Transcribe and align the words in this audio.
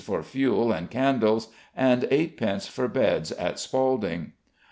for 0.03 0.23
fuel 0.23 0.71
and 0.71 0.89
candles, 0.89 1.49
and 1.77 2.01
8d. 2.05 2.67
for 2.69 2.87
beds 2.87 3.31
at 3.33 3.59
Spalding. 3.59 4.31